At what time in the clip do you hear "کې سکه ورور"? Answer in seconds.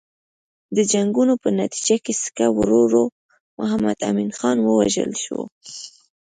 2.03-2.93